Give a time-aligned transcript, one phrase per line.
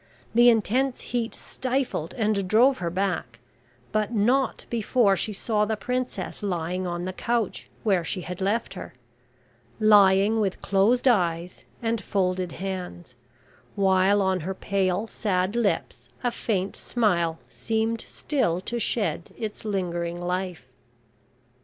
[0.33, 3.39] The intense heat stifled, and drove her back;
[3.91, 8.73] but not before she saw the Princess lying on the couch, where she had left
[8.73, 8.95] her...
[9.79, 13.13] lying with closed eyes and folded hands;
[13.75, 20.19] while on her pale, sad lips a faint smile seemed still to shed its lingering
[20.19, 20.65] life.